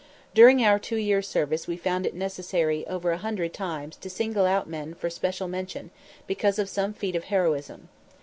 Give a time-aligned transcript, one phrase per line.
[0.33, 4.47] During our two years' service we found it necessary over a hundred times to single
[4.47, 5.91] out men for special mention
[6.25, 7.87] because of some feat of heroism.